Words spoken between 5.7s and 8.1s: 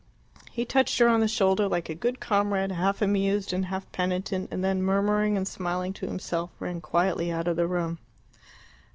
to himself, ran quietly out of the room.